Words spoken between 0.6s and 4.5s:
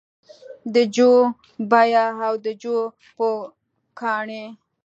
د جو بیمه او د جو پوکاڼې